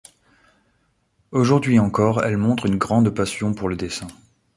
[1.31, 4.07] Aujourd'hui encore, elle montre une grande passion pour le dessin.